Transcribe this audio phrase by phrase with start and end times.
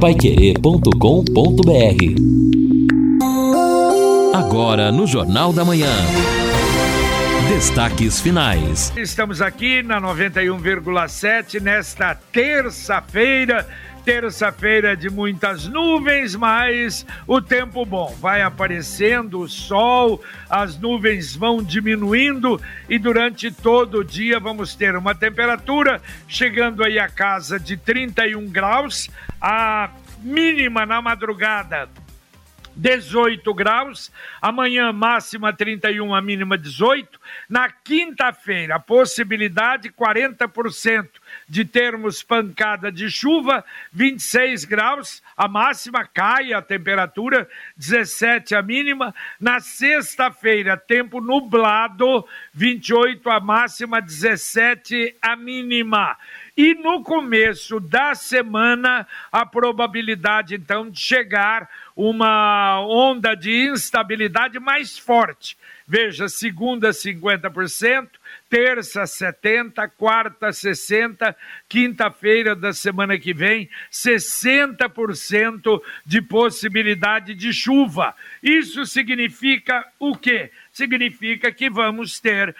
[0.00, 0.88] paiquerê.com.br
[4.32, 5.90] Agora no Jornal da Manhã.
[7.48, 8.92] Destaques finais.
[8.96, 13.66] Estamos aqui na 91,7 nesta terça-feira
[14.08, 18.16] terça-feira de muitas nuvens, mas o tempo bom.
[18.18, 22.58] Vai aparecendo o sol, as nuvens vão diminuindo
[22.88, 28.48] e durante todo o dia vamos ter uma temperatura chegando aí a casa de 31
[28.48, 29.90] graus, a
[30.22, 31.90] mínima na madrugada
[32.78, 34.10] 18 graus.
[34.40, 37.20] Amanhã, máxima 31, a mínima 18.
[37.48, 41.08] Na quinta-feira, possibilidade 40%
[41.48, 49.14] de termos pancada de chuva, 26 graus, a máxima cai a temperatura, 17 a mínima.
[49.38, 56.16] Na sexta-feira, tempo nublado, 28 a máxima, 17 a mínima.
[56.56, 64.98] E no começo da semana, a probabilidade então de chegar uma onda de instabilidade mais
[64.98, 65.56] forte.
[65.86, 68.08] Veja, segunda 50%,
[68.50, 71.34] terça 70, quarta 60,
[71.68, 74.88] quinta-feira da semana que vem 60%
[76.04, 78.14] de possibilidade de chuva.
[78.42, 80.50] Isso significa o quê?
[80.72, 82.54] Significa que vamos ter uh,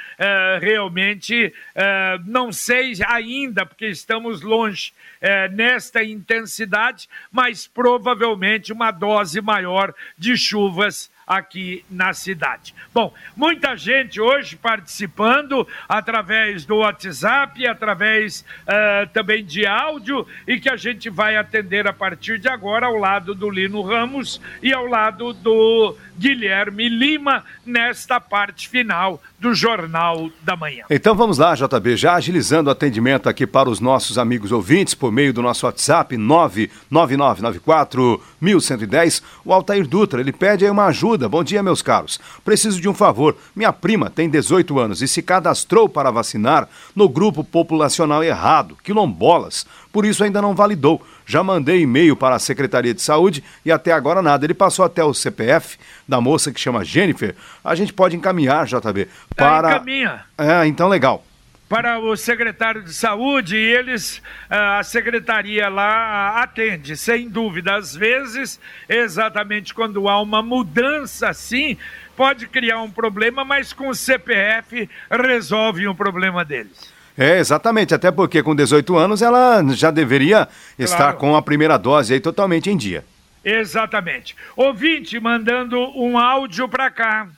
[0.61, 9.41] realmente, uh, não sei ainda, porque estamos longe uh, nesta intensidade, mas provavelmente uma dose
[9.41, 12.75] maior de chuvas aqui na cidade.
[12.93, 20.71] Bom, muita gente hoje participando através do WhatsApp, através uh, também de áudio, e que
[20.71, 24.87] a gente vai atender a partir de agora ao lado do Lino Ramos e ao
[24.87, 30.85] lado do Guilherme Lima nesta parte final do Jornal da Manhã.
[30.91, 35.13] Então vamos lá, JB, já agilizando o atendimento aqui para os nossos amigos ouvintes por
[35.13, 39.23] meio do nosso WhatsApp 99994 1110.
[39.45, 41.18] O Altair Dutra, ele pede aí uma ajuda.
[41.27, 42.21] Bom dia, meus caros.
[42.45, 43.35] Preciso de um favor.
[43.57, 49.65] Minha prima tem 18 anos e se cadastrou para vacinar no grupo populacional errado, quilombolas.
[49.91, 51.01] Por isso ainda não validou.
[51.25, 54.45] Já mandei e-mail para a Secretaria de Saúde e até agora nada.
[54.45, 57.35] Ele passou até o CPF da moça que chama Jennifer.
[57.65, 59.71] A gente pode encaminhar, JB, para.
[59.71, 60.21] É, encaminha.
[60.37, 61.25] É, então legal
[61.69, 67.77] para o secretário de saúde e eles, a secretaria lá atende, sem dúvida.
[67.77, 68.59] Às vezes,
[68.89, 71.77] exatamente quando há uma mudança assim,
[72.17, 76.93] pode criar um problema, mas com o CPF resolve o problema deles.
[77.17, 80.55] É, exatamente, até porque com 18 anos ela já deveria claro.
[80.79, 83.05] estar com a primeira dose aí totalmente em dia.
[83.45, 84.37] Exatamente.
[84.57, 87.29] Ouvinte mandando um áudio para cá.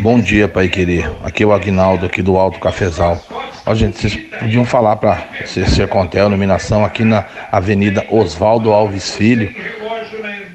[0.00, 1.10] Bom dia, Pai Querer.
[1.22, 3.20] Aqui é o Agnaldo, aqui do Alto Cafezal.
[3.64, 9.54] Ó, gente, vocês podiam falar para CC Contel, iluminação aqui na Avenida Oswaldo Alves Filho.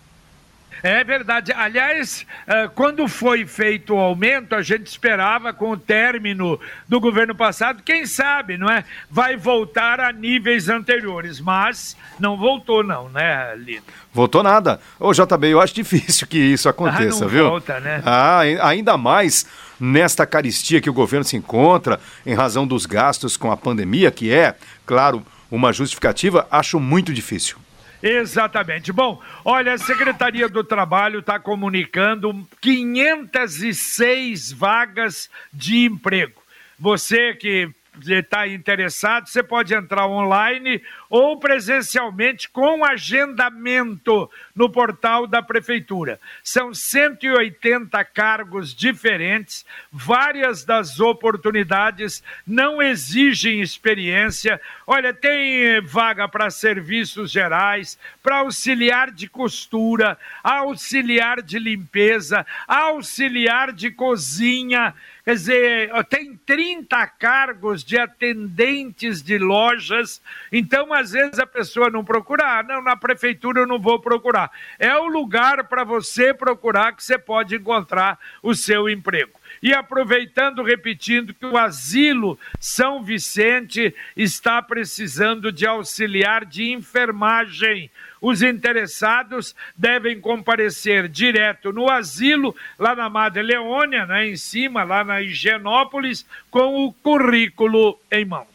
[0.82, 1.52] É verdade.
[1.52, 7.34] Aliás, eh, quando foi feito o aumento, a gente esperava com o término do governo
[7.34, 8.84] passado, quem sabe, não é?
[9.10, 13.82] Vai voltar a níveis anteriores, mas não voltou não, né, Lino?
[14.12, 14.80] Voltou nada.
[14.98, 17.48] Ô, JB, eu acho difícil que isso aconteça, ah, não viu?
[17.48, 18.02] Volta, né?
[18.04, 19.46] Ah, ainda mais
[19.78, 24.32] nesta caristia que o governo se encontra em razão dos gastos com a pandemia, que
[24.32, 24.54] é,
[24.84, 27.56] claro, uma justificativa, acho muito difícil.
[28.02, 28.92] Exatamente.
[28.92, 36.40] Bom, olha, a Secretaria do Trabalho está comunicando 506 vagas de emprego.
[36.78, 37.70] Você que
[38.08, 46.20] está interessado, você pode entrar online ou presencialmente com agendamento no portal da Prefeitura.
[46.44, 54.60] São 180 cargos diferentes, várias das oportunidades não exigem experiência.
[54.86, 63.90] Olha, tem vaga para serviços gerais, para auxiliar de costura, auxiliar de limpeza, auxiliar de
[63.90, 64.94] cozinha.
[65.24, 70.20] Quer dizer, tem 30 cargos de atendentes de lojas,
[70.50, 74.50] então às vezes a pessoa não procura, ah, não, na prefeitura eu não vou procurar.
[74.78, 79.40] É o lugar para você procurar que você pode encontrar o seu emprego.
[79.62, 87.90] E aproveitando, repetindo, que o Asilo São Vicente está precisando de auxiliar de enfermagem.
[88.20, 95.02] Os interessados devem comparecer direto no asilo, lá na Madre Leônia, né, em cima, lá
[95.02, 98.49] na Higienópolis, com o currículo em mãos.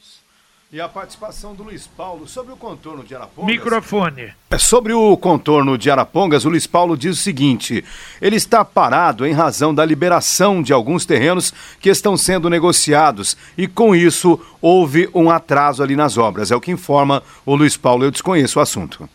[0.75, 3.49] E a participação do Luiz Paulo sobre o contorno de Arapongas.
[3.49, 4.33] Microfone.
[4.51, 7.81] É, sobre o contorno de Arapongas, o Luiz Paulo diz o seguinte:
[8.21, 13.69] ele está parado em razão da liberação de alguns terrenos que estão sendo negociados e
[13.69, 16.51] com isso houve um atraso ali nas obras.
[16.51, 18.03] É o que informa o Luiz Paulo.
[18.03, 19.09] Eu desconheço o assunto.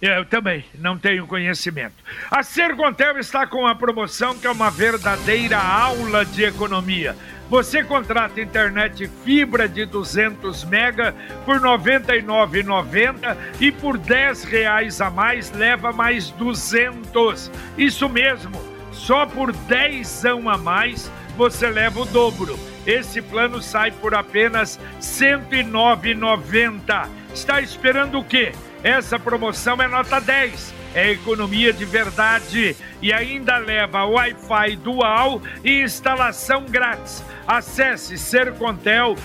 [0.00, 1.96] Eu também não tenho conhecimento.
[2.30, 7.16] A Sercontel está com uma promoção que é uma verdadeira aula de economia.
[7.50, 11.12] Você contrata internet fibra de 200 mega
[11.44, 17.50] por R$ 99,90 e por R$ reais a mais leva mais 200.
[17.76, 18.52] Isso mesmo,
[18.92, 22.56] só por 10 a mais você leva o dobro.
[22.86, 27.08] Esse plano sai por apenas R$ 109,90.
[27.34, 28.52] Está esperando o quê?
[28.82, 35.82] Essa promoção é nota 10 é economia de verdade e ainda leva Wi-Fi dual e
[35.82, 37.24] instalação grátis.
[37.46, 39.16] Acesse sercontel.com.br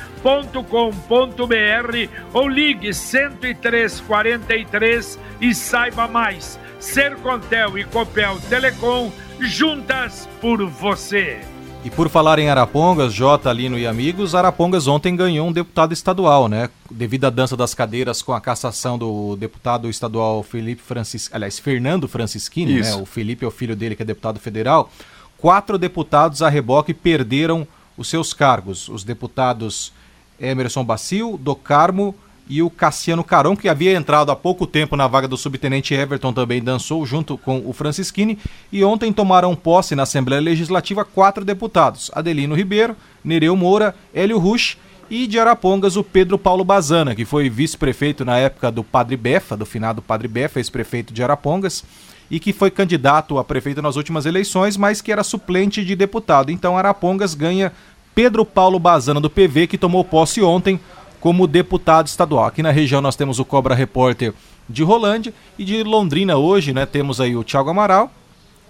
[2.34, 6.58] ou ligue 10343 e saiba mais.
[6.80, 11.55] Sercontel e Copel Telecom juntas por você.
[11.86, 16.50] E por falar em Arapongas, J, Lino e amigos, Arapongas ontem ganhou um deputado estadual,
[16.50, 16.68] né?
[16.90, 22.08] Devido à dança das cadeiras com a cassação do deputado estadual Felipe Francis, aliás, Fernando
[22.08, 22.96] Francischini, né?
[22.96, 24.90] O Felipe é o filho dele que é deputado federal.
[25.38, 28.90] Quatro deputados a reboque perderam os seus cargos.
[28.90, 29.94] Os deputados
[30.40, 32.16] Emerson Bacil, Do Carmo
[32.48, 36.32] e o Cassiano Carão, que havia entrado há pouco tempo na vaga do subtenente Everton,
[36.32, 38.38] também dançou junto com o Francisquini.
[38.72, 44.78] E ontem tomaram posse na Assembleia Legislativa quatro deputados: Adelino Ribeiro, Nereu Moura, Hélio Rusch
[45.10, 49.56] e de Arapongas o Pedro Paulo Bazana, que foi vice-prefeito na época do Padre Befa,
[49.56, 51.84] do finado Padre Befa, ex-prefeito de Arapongas,
[52.30, 56.52] e que foi candidato a prefeito nas últimas eleições, mas que era suplente de deputado.
[56.52, 57.72] Então Arapongas ganha
[58.16, 60.80] Pedro Paulo Bazana do PV, que tomou posse ontem
[61.26, 62.46] como deputado estadual.
[62.46, 64.32] Aqui na região nós temos o Cobra Repórter
[64.70, 66.86] de Rolândia e de Londrina hoje, né?
[66.86, 68.12] Temos aí o Thiago Amaral,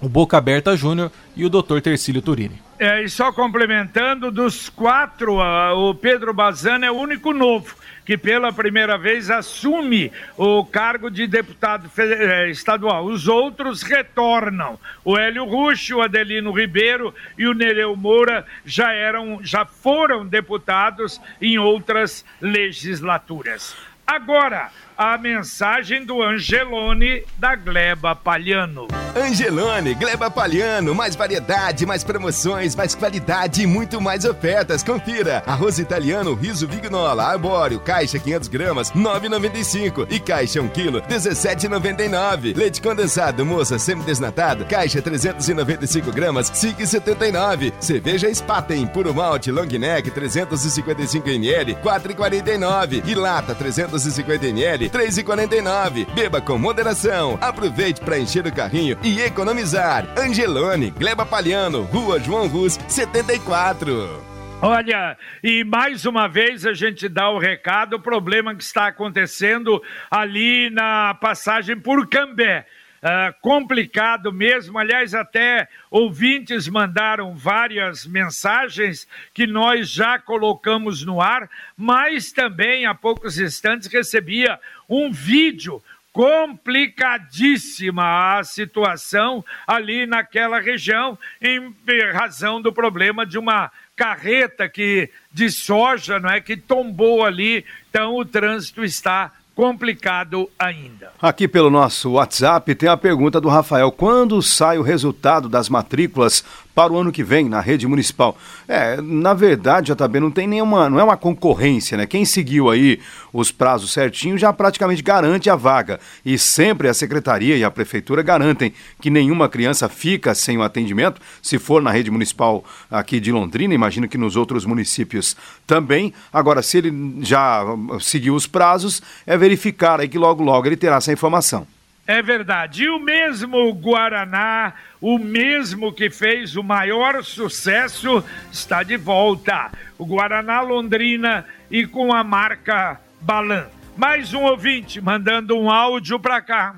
[0.01, 1.79] o Boca Aberta Júnior e o Dr.
[1.81, 2.61] Tercílio Turini.
[2.77, 7.75] É, e só complementando, dos quatro, o Pedro Bazano é o único novo
[8.05, 13.05] que pela primeira vez assume o cargo de deputado eh, estadual.
[13.05, 14.79] Os outros retornam.
[15.03, 21.19] O Hélio Ruxo, o Adelino Ribeiro e o Nereu Moura já eram, já foram deputados
[21.41, 23.75] em outras legislaturas.
[24.05, 28.87] Agora, a mensagem do Angelone da Gleba Palhano.
[29.15, 34.83] Angelone, Gleba Palhano, mais variedade, mais promoções, mais qualidade e muito mais ofertas.
[34.83, 35.41] Confira.
[35.45, 42.55] Arroz italiano, riso vignola, arbóreo, caixa 500 gramas, 9,95 e caixa 1 quilo, 17,99.
[42.57, 47.73] Leite condensado, moça, semi-desnatado, caixa 395 gramas, 5,79.
[47.79, 56.05] Cerveja Spaten, puro malte, long neck, 355 ml, 4,49 e lata 350 ml, 3,49.
[56.13, 57.37] Beba com moderação.
[57.41, 60.07] Aproveite para encher o carrinho e economizar.
[60.17, 64.35] Angelone, Gleba Palhano, Rua João Rus, 74.
[64.61, 69.81] Olha, e mais uma vez a gente dá o recado, o problema que está acontecendo
[70.09, 72.65] ali na passagem por Cambé.
[73.05, 74.79] Uh, complicado mesmo.
[74.79, 81.47] Aliás, até ouvintes mandaram várias mensagens que nós já colocamos no ar,
[81.77, 84.59] mas também há poucos instantes recebia
[84.89, 91.75] um vídeo complicadíssima a situação ali naquela região, em
[92.12, 97.63] razão do problema de uma carreta que de soja, não é, que tombou ali.
[97.88, 101.12] Então o trânsito está complicado ainda.
[101.21, 106.43] Aqui pelo nosso WhatsApp tem a pergunta do Rafael: quando sai o resultado das matrículas
[106.75, 108.38] para o ano que vem na rede municipal.
[108.67, 112.05] É, na verdade, JB, não tem nenhuma, não é uma concorrência, né?
[112.05, 113.00] Quem seguiu aí
[113.32, 116.00] os prazos certinho já praticamente garante a vaga.
[116.25, 121.22] E sempre a secretaria e a prefeitura garantem que nenhuma criança fica sem o atendimento,
[121.41, 126.13] se for na rede municipal aqui de Londrina, imagino que nos outros municípios também.
[126.32, 127.63] Agora, se ele já
[128.01, 131.65] seguiu os prazos, é verificar aí que logo logo ele terá essa informação.
[132.07, 132.83] É verdade.
[132.83, 139.71] E o mesmo Guaraná, o mesmo que fez o maior sucesso, está de volta.
[139.97, 143.65] O Guaraná Londrina e com a marca Balan.
[143.97, 146.75] Mais um ouvinte mandando um áudio para cá.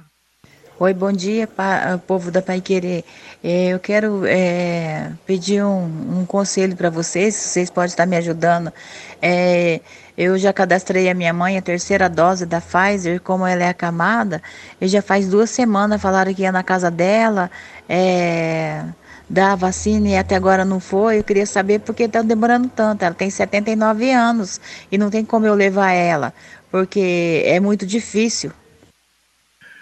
[0.80, 3.04] Oi, bom dia, pa, povo da Pai Querer.
[3.44, 8.72] É, eu quero é, pedir um, um conselho para vocês, vocês podem estar me ajudando.
[9.20, 9.82] É,
[10.18, 14.42] eu já cadastrei a minha mãe a terceira dose da Pfizer, como ela é acamada,
[14.82, 17.52] e já faz duas semanas falaram que ia na casa dela
[17.88, 18.84] é,
[19.30, 21.20] dar a vacina e até agora não foi.
[21.20, 23.04] Eu queria saber por que está demorando tanto.
[23.04, 24.60] Ela tem 79 anos
[24.92, 26.34] e não tem como eu levar ela,
[26.72, 28.52] porque é muito difícil.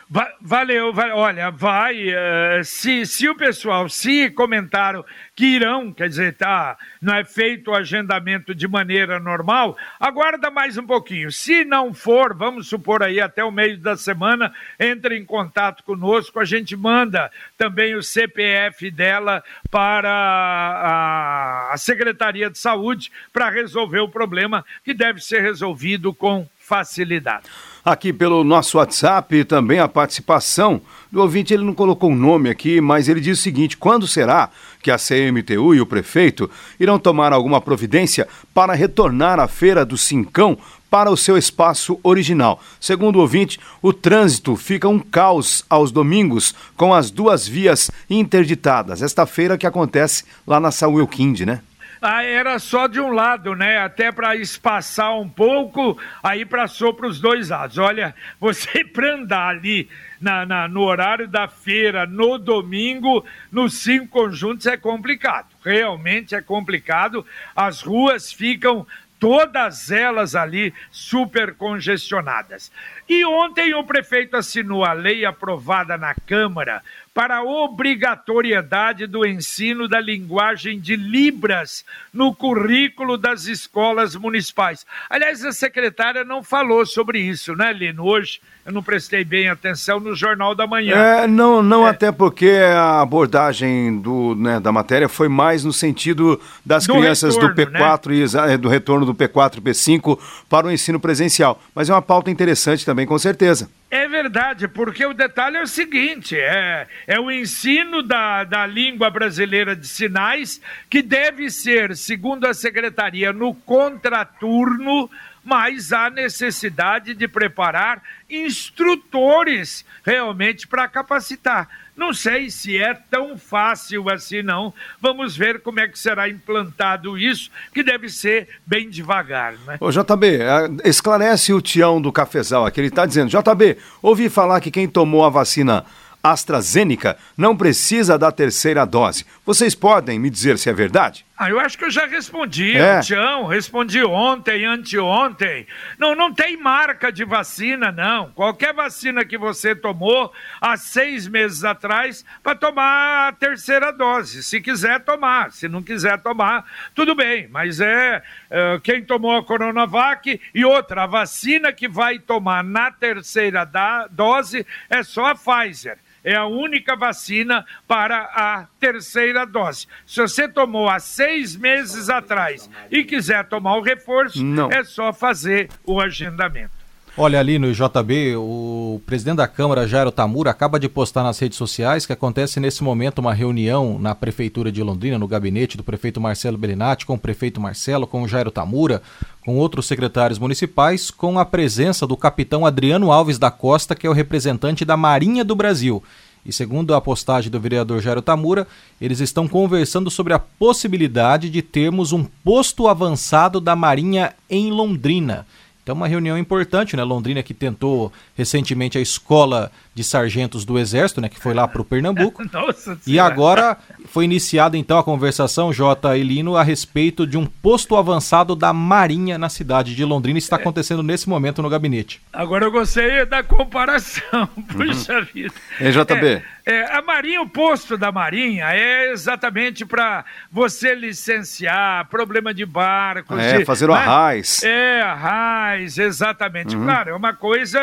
[0.07, 2.09] Valeu, olha, vai.
[2.09, 5.03] Uh, se, se o pessoal, se comentaram
[5.35, 10.77] que irão, quer dizer, tá, não é feito o agendamento de maneira normal, aguarda mais
[10.77, 11.31] um pouquinho.
[11.31, 16.39] Se não for, vamos supor aí até o meio da semana, entre em contato conosco,
[16.39, 24.01] a gente manda também o CPF dela para a, a Secretaria de Saúde para resolver
[24.01, 27.45] o problema que deve ser resolvido com facilidade
[27.85, 30.81] aqui pelo nosso WhatsApp também a participação
[31.11, 31.53] do ouvinte.
[31.53, 34.49] Ele não colocou um nome aqui, mas ele diz o seguinte: quando será
[34.81, 39.97] que a CMTU e o prefeito irão tomar alguma providência para retornar a feira do
[39.97, 40.57] Cincão
[40.89, 42.61] para o seu espaço original.
[42.79, 49.01] Segundo o ouvinte, o trânsito fica um caos aos domingos com as duas vias interditadas.
[49.01, 51.61] Esta feira que acontece lá na São Wilkinde, né?
[52.05, 53.79] Ah, era só de um lado, né?
[53.79, 57.77] Até para espaçar um pouco, aí passou para os dois lados.
[57.77, 59.89] Olha, você para andar ali
[60.21, 65.47] na, na, no horário da feira, no domingo, nos cinco conjuntos é complicado.
[65.63, 67.25] Realmente é complicado.
[67.55, 68.85] As ruas ficam
[69.19, 72.71] todas elas ali super congestionadas.
[73.09, 76.83] E ontem o prefeito assinou a lei aprovada na Câmara
[77.15, 84.85] para a obrigatoriedade do ensino da linguagem de Libras no currículo das escolas municipais.
[85.09, 88.03] Aliás, a secretária não falou sobre isso, né, Lino?
[88.03, 90.97] Hoje eu não prestei bem atenção no Jornal da Manhã.
[90.97, 91.91] É, não, não é.
[91.91, 97.35] até porque a abordagem do, né, da matéria foi mais no sentido das do crianças
[97.35, 98.53] retorno, do P4 né?
[98.55, 100.19] e do retorno do P4 e P5
[100.49, 101.61] para o ensino presencial.
[101.73, 103.69] Mas é uma pauta interessante também, com certeza.
[103.89, 109.09] É verdade, porque o detalhe é o seguinte: é, é o ensino da, da língua
[109.09, 115.09] brasileira de sinais que deve ser, segundo a secretaria, no contraturno,
[115.45, 121.69] mas há necessidade de preparar instrutores realmente para capacitar.
[121.95, 124.73] Não sei se é tão fácil assim, não.
[124.99, 129.77] Vamos ver como é que será implantado isso, que deve ser bem devagar, né?
[129.79, 130.39] Ô, JB,
[130.83, 132.81] esclarece o Tião do Cafezal aqui.
[132.81, 135.85] Ele está dizendo: JB, ouvi falar que quem tomou a vacina
[136.21, 139.25] AstraZeneca não precisa da terceira dose.
[139.45, 141.24] Vocês podem me dizer se é verdade?
[141.37, 143.01] Ah, eu acho que eu já respondi, É.
[143.01, 145.67] Tião, respondi ontem, anteontem.
[145.99, 148.31] Não, não tem marca de vacina, não.
[148.31, 154.43] Qualquer vacina que você tomou há seis meses atrás, para tomar a terceira dose.
[154.43, 156.65] Se quiser tomar, se não quiser tomar,
[156.95, 157.49] tudo bem.
[157.49, 162.91] Mas é, é, quem tomou a Coronavac e outra, a vacina que vai tomar na
[162.91, 169.87] terceira da- dose é só a Pfizer é a única vacina para a terceira dose.
[170.05, 174.69] Se você tomou há seis meses atrás e quiser tomar o reforço, Não.
[174.71, 176.71] é só fazer o agendamento.
[177.17, 181.57] Olha ali no JB, o presidente da Câmara, Jairo Tamura, acaba de postar nas redes
[181.57, 186.19] sociais que acontece nesse momento uma reunião na Prefeitura de Londrina, no gabinete do prefeito
[186.19, 189.01] Marcelo Bellinati, com o prefeito Marcelo, com o Jairo Tamura,
[189.45, 194.09] com outros secretários municipais, com a presença do capitão Adriano Alves da Costa, que é
[194.09, 196.03] o representante da Marinha do Brasil.
[196.45, 198.67] E segundo a postagem do vereador Jairo Tamura,
[198.99, 205.47] eles estão conversando sobre a possibilidade de termos um posto avançado da Marinha em Londrina.
[205.85, 207.03] Então, uma reunião importante, né?
[207.03, 211.29] Londrina que tentou recentemente a escola de sargentos do Exército, né?
[211.29, 212.43] Que foi lá para o Pernambuco.
[212.51, 213.33] Nossa E Senhora.
[213.33, 213.77] agora
[214.07, 216.17] foi iniciada então a conversação, J.
[216.17, 220.37] Elino, a respeito de um posto avançado da Marinha na cidade de Londrina.
[220.37, 222.21] Está acontecendo nesse momento no gabinete.
[222.33, 225.53] Agora eu gostei da comparação, puxa vida.
[225.79, 226.25] Hein, JB?
[226.27, 232.65] É, é, a Marinha, o posto da Marinha é exatamente para você licenciar problema de
[232.65, 233.37] barcos.
[233.39, 233.99] É, de- fazer o né?
[233.99, 234.63] arraiz.
[234.63, 236.75] É, arraiz, exatamente.
[236.75, 237.79] Claro, é uma coisa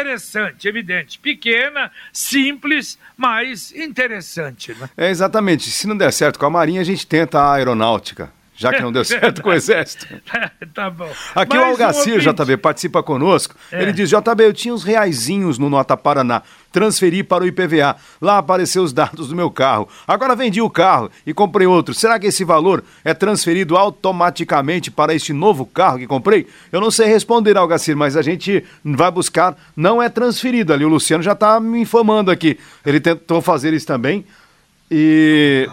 [0.00, 1.18] interessante, evidente.
[1.18, 4.74] Pequena, simples, mas interessante.
[4.74, 4.88] Né?
[4.96, 5.70] É, exatamente.
[5.70, 8.32] Se não der certo com a Marinha, a gente tenta a aeronáutica.
[8.56, 10.06] Já que não deu certo com o Exército.
[10.72, 11.10] tá bom.
[11.34, 12.34] Aqui Mais o um Algacir, ouvinte.
[12.34, 13.56] JB, participa conosco.
[13.72, 13.82] É.
[13.82, 16.42] Ele diz: JB, eu tinha uns reaisinhos no Nota Paraná.
[16.74, 17.94] Transferi para o IPVA.
[18.20, 19.88] Lá apareceu os dados do meu carro.
[20.08, 21.94] Agora vendi o carro e comprei outro.
[21.94, 26.48] Será que esse valor é transferido automaticamente para este novo carro que comprei?
[26.72, 29.56] Eu não sei responder, Algacir, mas a gente vai buscar.
[29.76, 30.84] Não é transferido ali.
[30.84, 32.58] O Luciano já está me informando aqui.
[32.84, 34.24] Ele tentou fazer isso também.
[34.90, 35.68] E.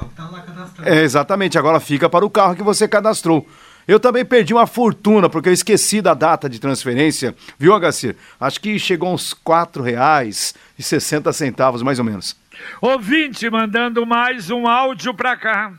[0.84, 3.48] É, exatamente, agora fica para o carro que você cadastrou.
[3.92, 8.16] Eu também perdi uma fortuna, porque eu esqueci da data de transferência, viu, Agacir?
[8.40, 12.34] Acho que chegou a uns R$ 4,60 mais ou menos.
[12.82, 15.74] Ouvinte mandando mais um áudio para cá.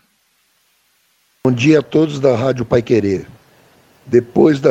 [1.47, 3.26] Bom dia a todos da Rádio Pai Querer.
[4.04, 4.69] Depois da,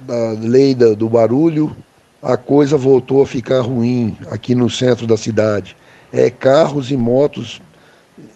[0.00, 1.76] da lei da- do barulho,
[2.20, 5.76] a coisa voltou a ficar ruim aqui no centro da cidade.
[6.12, 7.62] É carros e motos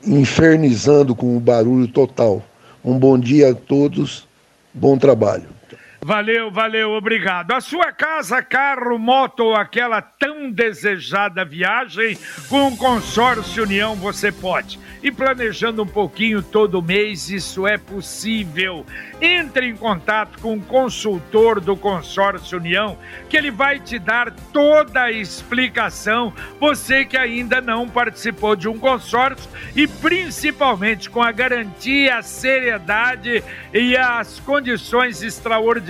[0.07, 2.45] infernizando com o barulho total.
[2.85, 4.27] Um bom dia a todos,
[4.73, 5.60] bom trabalho.
[6.03, 7.53] Valeu, valeu, obrigado.
[7.53, 12.17] A sua casa, carro, moto ou aquela tão desejada viagem,
[12.49, 14.81] com o Consórcio União você pode.
[15.03, 18.87] E planejando um pouquinho todo mês, isso é possível.
[19.21, 22.97] Entre em contato com o consultor do Consórcio União,
[23.29, 26.33] que ele vai te dar toda a explicação.
[26.59, 33.45] Você que ainda não participou de um consórcio e principalmente com a garantia, a seriedade
[33.75, 35.90] e as condições extraordinárias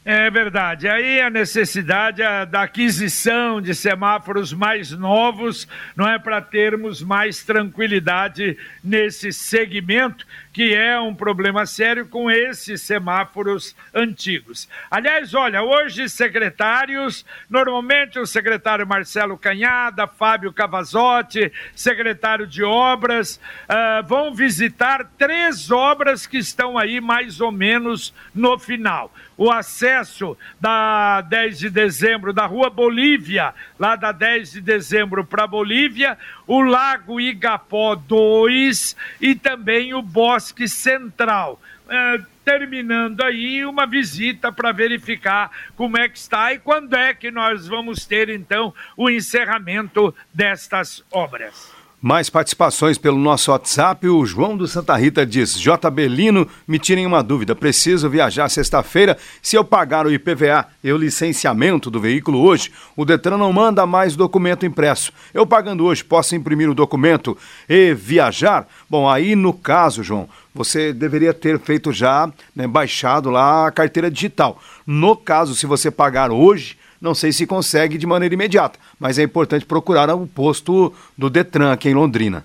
[0.09, 0.87] É verdade.
[0.87, 8.57] Aí a necessidade da aquisição de semáforos mais novos, não é para termos mais tranquilidade
[8.85, 10.25] nesse segmento,
[10.57, 14.67] que é um problema sério com esses semáforos antigos.
[14.91, 23.39] Aliás, olha, hoje secretários, normalmente o secretário Marcelo Canhada, Fábio Cavazotti, secretário de obras,
[23.69, 30.37] ah, vão visitar três obras que estão aí mais ou menos no final o acesso
[30.61, 36.17] da 10 de dezembro da Rua Bolívia, lá da 10 de dezembro para Bolívia,
[36.47, 41.61] o Lago Igapó 2 e também o Bosque Central.
[41.89, 47.31] É, terminando aí uma visita para verificar como é que está e quando é que
[47.31, 51.76] nós vamos ter então o encerramento destas obras.
[52.01, 54.07] Mais participações pelo nosso WhatsApp.
[54.07, 57.55] O João do Santa Rita diz: JB Lino, me tirem uma dúvida.
[57.55, 59.17] Preciso viajar sexta-feira.
[59.41, 63.87] Se eu pagar o IPVA e o licenciamento do veículo hoje, o Detran não manda
[63.87, 65.11] mais documento impresso.
[65.33, 68.69] Eu pagando hoje, posso imprimir o documento e viajar?
[68.91, 74.11] Bom, aí no caso, João, você deveria ter feito já, né, baixado lá a carteira
[74.11, 74.61] digital.
[74.87, 79.23] No caso, se você pagar hoje, não sei se consegue de maneira imediata, mas é
[79.23, 82.45] importante procurar o posto do Detran aqui em Londrina.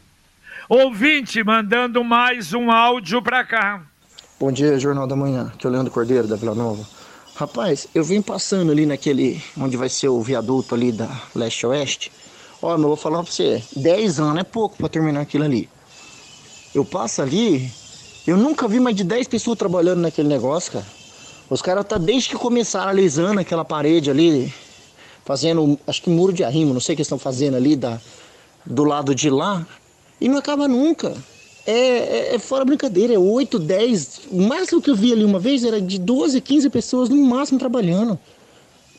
[0.67, 3.81] Ouvinte mandando mais um áudio para cá.
[4.39, 5.51] Bom dia, Jornal da Manhã.
[5.53, 6.83] Aqui é o Leandro Cordeiro, da Vila Nova.
[7.35, 12.11] Rapaz, eu vim passando ali naquele, onde vai ser o viaduto ali da leste-oeste.
[12.61, 15.67] Ó, eu vou falar pra você, 10 anos é pouco para terminar aquilo ali.
[16.73, 17.71] Eu passo ali,
[18.25, 21.00] eu nunca vi mais de 10 pessoas trabalhando naquele negócio, cara.
[21.51, 24.53] Os caras tá desde que começaram alisando aquela parede ali,
[25.25, 27.99] fazendo, acho que muro de arrimo, não sei o que estão fazendo ali da,
[28.65, 29.67] do lado de lá,
[30.21, 31.13] e não acaba nunca.
[31.67, 34.21] É, é, é, fora brincadeira, é 8, 10.
[34.31, 37.59] O máximo que eu vi ali uma vez era de 12, 15 pessoas no máximo
[37.59, 38.17] trabalhando.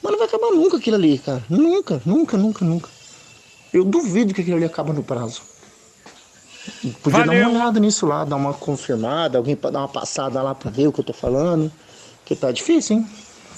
[0.03, 1.43] Mas não vai acabar nunca aquilo ali, cara.
[1.49, 2.91] Nunca, nunca, nunca, nunca.
[3.73, 5.41] Eu duvido que aquilo ali acaba no prazo.
[7.03, 7.41] Podia Valeu.
[7.41, 10.71] dar uma olhada nisso lá, dar uma confirmada, alguém para dar uma passada lá para
[10.71, 11.73] ver o que eu tô falando.
[12.25, 13.07] Que tá difícil, hein?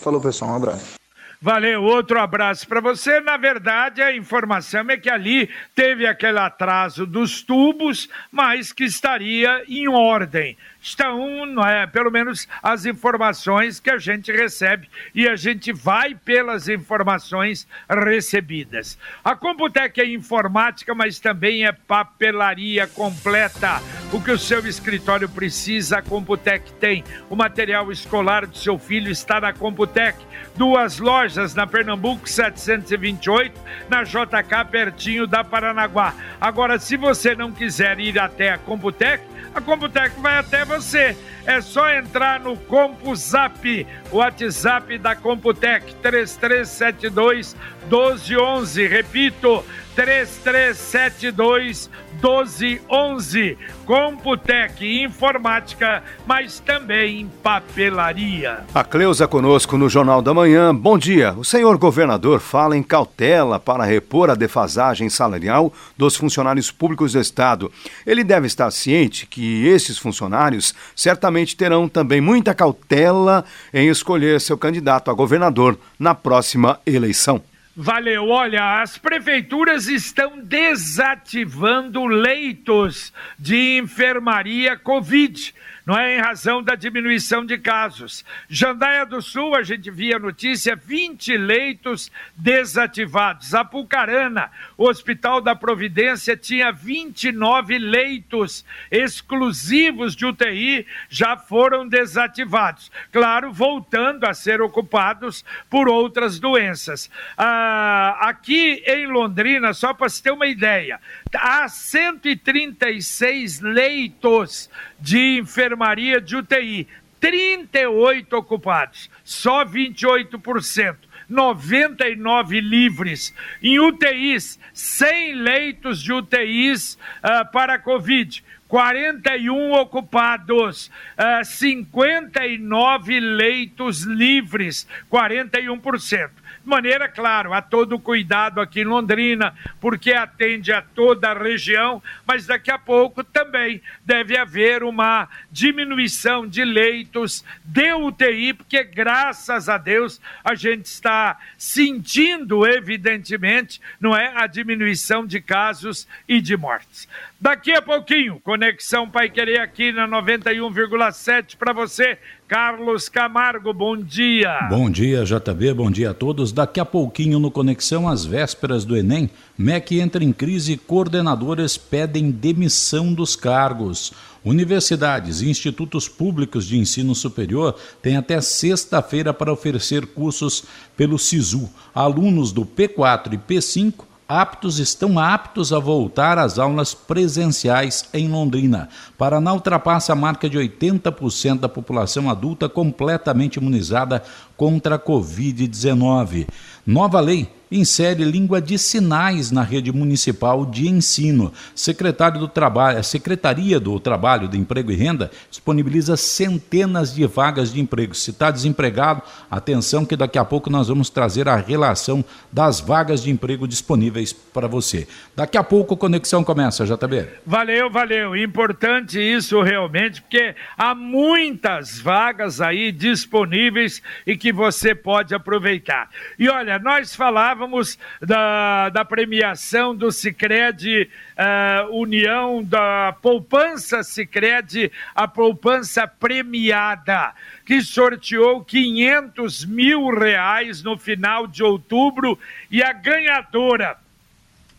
[0.01, 0.53] Falou, pessoal.
[0.53, 0.95] Um abraço.
[1.41, 3.21] Valeu, outro abraço para você.
[3.21, 9.63] Na verdade, a informação é que ali teve aquele atraso dos tubos, mas que estaria
[9.69, 15.35] em ordem estão, não é, pelo menos as informações que a gente recebe e a
[15.35, 18.99] gente vai pelas informações recebidas.
[19.25, 23.81] A Computec é informática, mas também é papelaria completa.
[24.13, 27.03] O que o seu escritório precisa, a Computec tem.
[27.31, 30.19] O material escolar do seu filho está na Computec.
[30.55, 36.15] Duas lojas na Pernambuco 728, na JK pertinho da Paranaguá.
[36.39, 41.17] Agora, se você não quiser ir até a Computec, a Computec vai até você.
[41.47, 48.87] É só entrar no CompuZap, o WhatsApp da Computec 3372 1211.
[48.87, 49.65] Repito,
[49.95, 51.89] 3372
[52.21, 53.59] 1211.
[53.85, 58.65] Computec Informática, mas também papelaria.
[58.75, 60.75] A Cleusa conosco no Jornal da Manhã.
[60.75, 61.35] Bom dia.
[61.35, 67.21] O senhor governador fala em cautela para repor a defasagem salarial dos funcionários públicos do
[67.21, 67.71] Estado.
[68.07, 74.57] Ele deve estar ciente que esses funcionários certamente terão também muita cautela em escolher seu
[74.57, 77.43] candidato a governador na próxima eleição.
[77.77, 78.29] Valeu.
[78.29, 85.53] Olha, as prefeituras estão desativando leitos de enfermaria Covid
[85.87, 88.25] não é em razão da diminuição de casos.
[88.49, 93.55] Jandaia do Sul, a gente via notícia, 20 leitos desativados.
[93.55, 102.91] Apucarana, o Hospital da Providência tinha 29 leitos exclusivos de UTI, já foram desativados.
[103.13, 107.11] Claro, voltando a ser ocupados por outras doenças.
[107.37, 110.99] Ah, aqui em Londrina, só para se ter uma ideia,
[111.35, 115.37] há 136 leitos de
[115.75, 116.87] enfermaria de UTI,
[117.21, 120.97] 38 ocupados, só 28%.
[121.27, 123.35] 99 livres.
[123.63, 128.45] Em UTIs, 100 leitos de UTIs uh, para Covid.
[128.69, 136.31] 41 ocupados, uh, 59 leitos livres, 41%
[136.65, 142.03] de maneira, claro, a todo cuidado aqui em Londrina, porque atende a toda a região,
[142.27, 149.69] mas daqui a pouco também deve haver uma diminuição de leitos de UTI, porque graças
[149.69, 156.57] a Deus a gente está sentindo, evidentemente, não é, a diminuição de casos e de
[156.57, 157.07] mortes.
[157.39, 162.19] Daqui a pouquinho, Conexão Pai Querer aqui na 91,7 para você.
[162.55, 164.69] Carlos Camargo, bom dia.
[164.71, 166.53] Bom dia, JB, bom dia a todos.
[166.53, 171.77] Daqui a pouquinho no Conexão, às vésperas do Enem, MEC entra em crise e coordenadores
[171.77, 174.13] pedem demissão dos cargos.
[174.45, 180.63] Universidades e institutos públicos de ensino superior têm até sexta-feira para oferecer cursos
[180.97, 181.69] pelo SISU.
[181.93, 188.89] Alunos do P4 e P5 aptos estão aptos a voltar às aulas presenciais em Londrina.
[189.19, 194.23] Paraná ultrapassa a marca de 80% da população adulta completamente imunizada
[194.57, 196.47] contra a Covid-19.
[196.87, 201.53] Nova lei insere língua de sinais na rede municipal de ensino.
[201.75, 207.81] Secretário do Trabalho, Secretaria do Trabalho, do Emprego e Renda disponibiliza centenas de vagas de
[207.81, 208.15] emprego.
[208.15, 213.23] Se está desempregado, atenção que daqui a pouco nós vamos trazer a relação das vagas
[213.23, 215.09] de emprego disponíveis para você.
[215.35, 217.27] Daqui a pouco a conexão começa, JB.
[217.45, 218.37] Valeu, valeu.
[218.37, 226.09] Importante isso realmente, porque há muitas vagas aí disponíveis e que você pode aproveitar.
[226.39, 235.27] E olha, nós falávamos da, da premiação do Cicred uh, União da Poupança Cicred, a
[235.27, 237.35] poupança premiada,
[237.65, 242.39] que sorteou 500 mil reais no final de outubro
[242.71, 244.04] e a ganhadora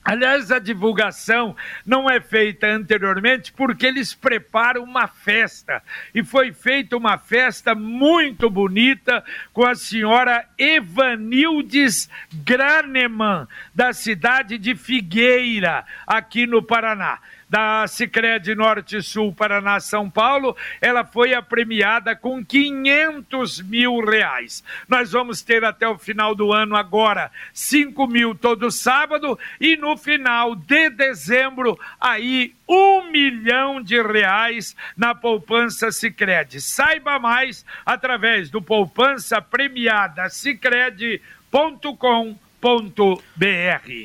[0.05, 5.81] Aliás, a divulgação não é feita anteriormente porque eles preparam uma festa.
[6.13, 14.75] E foi feita uma festa muito bonita com a senhora Evanildes Graneman, da cidade de
[14.75, 17.19] Figueira, aqui no Paraná
[17.55, 24.61] da Sicredi Norte Sul Paraná São Paulo, ela foi a premiada com 500 mil reais.
[24.89, 29.95] Nós vamos ter até o final do ano agora 5 mil todo sábado e no
[29.95, 36.59] final de dezembro aí um milhão de reais na poupança Sicredi.
[36.59, 40.27] Saiba mais através do poupança premiada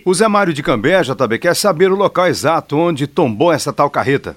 [0.05, 3.91] o Zé Mário de Cambé, JB, quer saber o local exato onde tombou essa tal
[3.91, 4.37] carreta.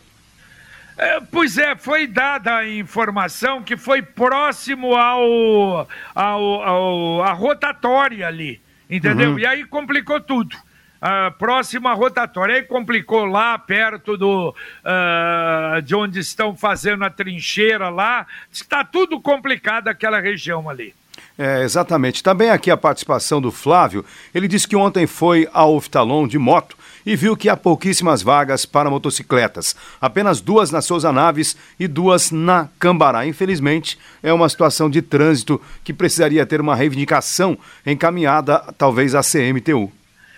[0.97, 8.27] É, pois é, foi dada a informação que foi próximo ao, ao, ao a rotatória
[8.27, 9.31] ali, entendeu?
[9.31, 9.39] Uhum.
[9.39, 10.55] E aí complicou tudo.
[11.03, 12.55] Uh, próximo à rotatória.
[12.55, 14.55] Aí complicou lá perto do
[14.85, 18.25] uh, de onde estão fazendo a trincheira lá.
[18.49, 20.93] Está tudo complicado aquela região ali.
[21.37, 22.21] É, exatamente.
[22.21, 24.05] Também aqui a participação do Flávio.
[24.33, 28.65] Ele disse que ontem foi ao Oftalon de moto e viu que há pouquíssimas vagas
[28.65, 29.75] para motocicletas.
[29.99, 33.25] Apenas duas na Souza Naves e duas na Cambará.
[33.25, 39.91] Infelizmente, é uma situação de trânsito que precisaria ter uma reivindicação encaminhada, talvez, à CMTU.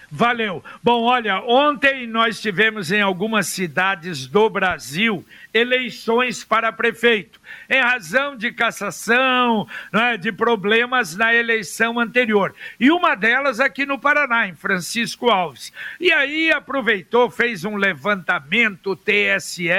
[0.10, 0.64] Valeu.
[0.82, 8.36] Bom, olha, ontem nós tivemos em algumas cidades do Brasil eleições para prefeito em razão
[8.36, 12.54] de cassação, né, de problemas na eleição anterior.
[12.80, 15.72] E uma delas aqui no Paraná, em Francisco Alves.
[16.00, 19.70] E aí aproveitou, fez um levantamento TSE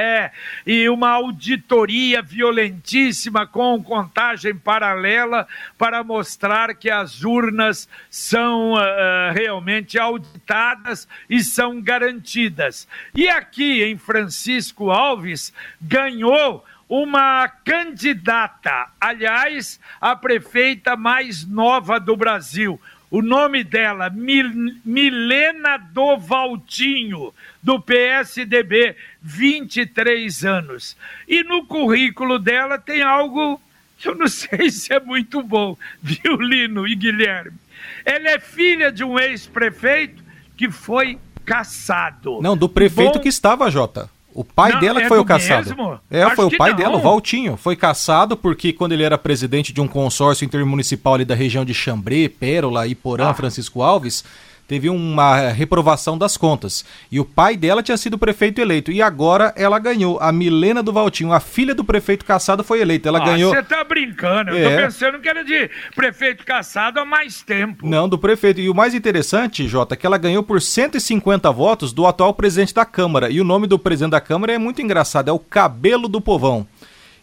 [0.66, 5.46] e uma auditoria violentíssima com contagem paralela
[5.78, 12.88] para mostrar que as urnas são uh, realmente auditadas e são garantidas.
[13.14, 22.80] E aqui em Francisco Alves ganhou uma candidata, aliás, a prefeita mais nova do Brasil.
[23.10, 30.96] O nome dela, Mil Milena Dovaltinho, do PSDB, 23 anos.
[31.28, 33.60] E no currículo dela tem algo
[33.98, 37.58] que eu não sei se é muito bom, viu, Lino e Guilherme?
[38.04, 40.22] Ela é filha de um ex-prefeito
[40.56, 42.40] que foi caçado.
[42.42, 43.20] Não, do prefeito bom...
[43.20, 44.10] que estava, Jota.
[44.36, 45.70] O pai não, dela é foi o caçado.
[45.70, 45.98] Mesmo?
[46.10, 46.76] É, Acho foi o pai não.
[46.76, 47.56] dela, o Valtinho.
[47.56, 51.72] Foi caçado porque quando ele era presidente de um consórcio intermunicipal ali da região de
[51.72, 53.34] Xambrê, Pérola, Iporã, ah.
[53.34, 54.22] Francisco Alves,
[54.66, 56.84] teve uma reprovação das contas.
[57.10, 58.90] E o pai dela tinha sido prefeito eleito.
[58.90, 60.18] E agora ela ganhou.
[60.20, 63.08] A Milena do Valtinho, a filha do prefeito Caçado, foi eleita.
[63.08, 63.54] Ela ah, ganhou.
[63.54, 64.50] Você tá brincando.
[64.50, 64.76] Eu é.
[64.76, 67.86] tô pensando que era de prefeito Caçado há mais tempo.
[67.86, 68.60] Não, do prefeito.
[68.60, 72.74] E o mais interessante, Jota, é que ela ganhou por 150 votos do atual presidente
[72.74, 73.30] da Câmara.
[73.30, 76.66] E o nome do presidente da Câmara é muito engraçado: é o Cabelo do Povão.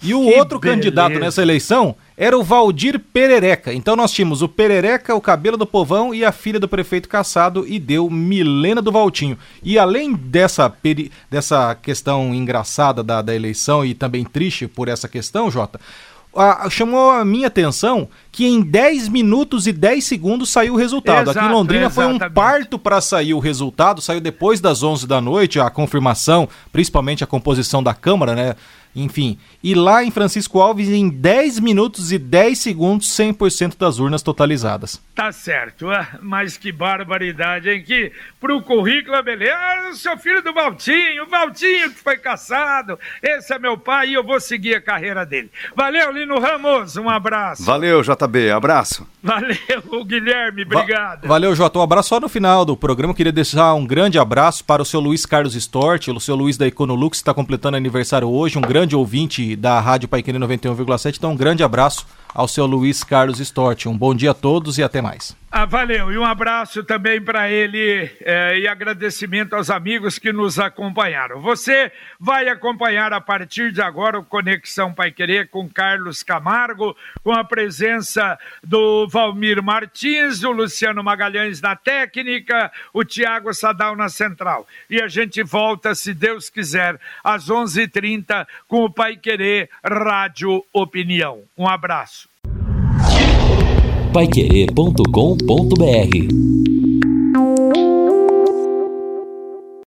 [0.04, 0.78] E o que outro beleza.
[0.78, 3.74] candidato nessa eleição era o Valdir Perereca.
[3.74, 7.66] Então nós tínhamos o Perereca, o Cabelo do Povão e a filha do prefeito Caçado
[7.68, 9.38] e deu Milena do Valtinho.
[9.64, 11.12] E além dessa, peri...
[11.32, 15.80] dessa questão engraçada da, da eleição e também triste por essa questão, Jota,
[16.36, 21.30] a, chamou a minha atenção que em 10 minutos e 10 segundos saiu o resultado.
[21.30, 22.20] Exato, Aqui em Londrina exatamente.
[22.20, 26.50] foi um parto para sair o resultado, saiu depois das 11 da noite, a confirmação,
[26.72, 28.56] principalmente a composição da Câmara, né?
[28.96, 34.22] Enfim, e lá em Francisco Alves, em 10 minutos e 10 segundos, 100% das urnas
[34.22, 35.02] totalizadas.
[35.16, 37.84] Tá certo, ah, mas que barbaridade, hein?
[37.84, 39.54] Que pro currículo é beleza.
[39.56, 43.00] Ah, eu sou filho do Valtinho, o Valtinho que foi caçado.
[43.22, 45.52] Esse é meu pai e eu vou seguir a carreira dele.
[45.76, 47.64] Valeu, Lino Ramos, um abraço.
[47.64, 49.08] Valeu, JB, abraço.
[49.22, 51.22] Valeu, Guilherme, obrigado.
[51.22, 51.80] Va valeu, Jota.
[51.80, 53.12] Um abraço só no final do programa.
[53.12, 56.58] Eu queria deixar um grande abraço para o seu Luiz Carlos Stort, o seu Luiz
[56.58, 58.58] da Econolux, que está completando aniversário hoje.
[58.58, 61.16] Um grande ouvinte da Rádio Paiquene 91,7.
[61.18, 63.86] Então, um grande abraço ao seu Luiz Carlos Stort.
[63.86, 65.36] Um bom dia a todos e até mais.
[65.56, 66.12] Ah, valeu.
[66.12, 71.42] E um abraço também para ele eh, e agradecimento aos amigos que nos acompanharam.
[71.42, 77.32] Você vai acompanhar a partir de agora o Conexão Pai Querer com Carlos Camargo, com
[77.32, 84.68] a presença do Valmir Martins, do Luciano Magalhães na técnica, o Tiago Sadal na central.
[84.90, 89.70] E a gente volta, se Deus quiser, às 11:30 h 30 com o Pai Querer
[89.84, 91.44] Rádio Opinião.
[91.56, 92.33] Um abraço
[94.14, 96.63] paiquerê.com.br